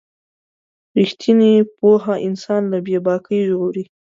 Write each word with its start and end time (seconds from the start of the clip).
رښتینې 0.97 1.53
پوهه 1.77 2.15
انسان 2.27 2.61
له 2.71 2.77
بې 2.85 2.97
باکۍ 3.05 3.39
ژغوري. 3.47 3.83